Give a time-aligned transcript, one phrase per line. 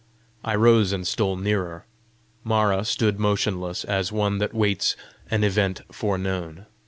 [0.43, 1.85] I rose and stole nearer.
[2.43, 4.97] Mara stood motionless, as one that waits
[5.29, 6.65] an event foreknown.